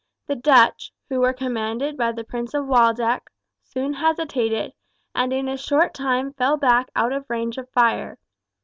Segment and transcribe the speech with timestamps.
[0.25, 3.29] The Dutch, who were commanded by the Prince of Waldeck,
[3.61, 4.73] soon hesitated,
[5.13, 8.17] and in a short time fell back out of range of fire.